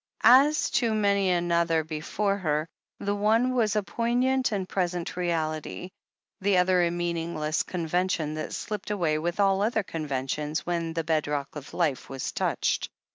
[0.23, 2.65] As to many another before her,
[2.97, 5.91] the one was a poig nant and present reality,
[6.39, 11.03] the other a meaningless con vention that slipped away with all other conventions when the
[11.03, 12.89] bedrock of life was touched.